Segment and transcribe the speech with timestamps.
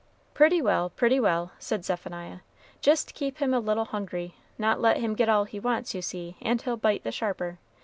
[0.33, 2.39] "Pretty well, pretty well!" said Zephaniah;
[2.81, 6.37] "jist keep him a little hungry; not let him get all he wants, you see,
[6.41, 7.59] and he'll bite the sharper.